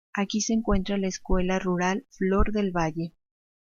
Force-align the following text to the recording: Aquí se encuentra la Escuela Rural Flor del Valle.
Aquí 0.15 0.41
se 0.41 0.53
encuentra 0.53 0.97
la 0.97 1.05
Escuela 1.07 1.59
Rural 1.59 2.07
Flor 2.09 2.51
del 2.53 2.71
Valle. 2.71 3.13